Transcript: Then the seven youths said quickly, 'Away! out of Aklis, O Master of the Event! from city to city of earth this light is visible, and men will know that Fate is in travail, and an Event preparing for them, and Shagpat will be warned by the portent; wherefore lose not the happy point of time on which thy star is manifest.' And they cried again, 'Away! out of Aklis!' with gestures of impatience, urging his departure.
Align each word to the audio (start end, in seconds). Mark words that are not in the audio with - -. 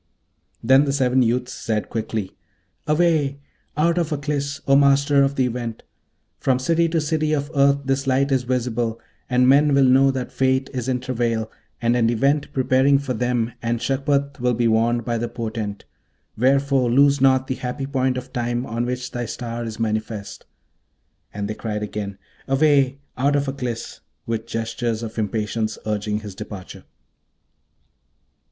Then 0.63 0.85
the 0.85 0.93
seven 0.93 1.21
youths 1.21 1.53
said 1.53 1.87
quickly, 1.91 2.35
'Away! 2.87 3.37
out 3.77 3.99
of 3.99 4.11
Aklis, 4.11 4.59
O 4.67 4.75
Master 4.75 5.21
of 5.21 5.35
the 5.35 5.45
Event! 5.45 5.83
from 6.39 6.57
city 6.57 6.89
to 6.89 6.99
city 6.99 7.33
of 7.33 7.51
earth 7.53 7.81
this 7.85 8.07
light 8.07 8.31
is 8.31 8.41
visible, 8.41 8.99
and 9.29 9.47
men 9.47 9.75
will 9.75 9.85
know 9.85 10.09
that 10.09 10.31
Fate 10.31 10.71
is 10.73 10.87
in 10.89 11.01
travail, 11.01 11.51
and 11.83 11.95
an 11.95 12.09
Event 12.09 12.51
preparing 12.51 12.97
for 12.97 13.13
them, 13.13 13.53
and 13.61 13.79
Shagpat 13.79 14.39
will 14.39 14.55
be 14.55 14.67
warned 14.67 15.05
by 15.05 15.19
the 15.19 15.29
portent; 15.29 15.85
wherefore 16.35 16.89
lose 16.89 17.21
not 17.21 17.45
the 17.45 17.53
happy 17.53 17.85
point 17.85 18.17
of 18.17 18.33
time 18.33 18.65
on 18.65 18.87
which 18.87 19.11
thy 19.11 19.27
star 19.27 19.63
is 19.65 19.79
manifest.' 19.79 20.47
And 21.31 21.47
they 21.47 21.53
cried 21.53 21.83
again, 21.83 22.17
'Away! 22.47 22.97
out 23.19 23.35
of 23.35 23.47
Aklis!' 23.47 23.99
with 24.25 24.47
gestures 24.47 25.03
of 25.03 25.19
impatience, 25.19 25.77
urging 25.85 26.21
his 26.21 26.33
departure. 26.33 26.85